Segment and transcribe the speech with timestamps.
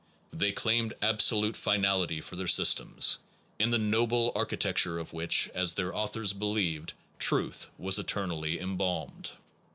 [0.33, 3.19] They claimed absolute finality for their systems,
[3.59, 9.29] in the noble architecture of which, as their authors believed, truth was eternally embalmed.